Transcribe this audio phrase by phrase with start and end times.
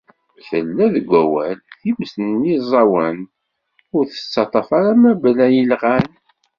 [0.49, 3.17] Yella deg wawal; times n yiẓawen
[3.95, 6.07] ur tettaṭṭaf ara mebla ilɣan.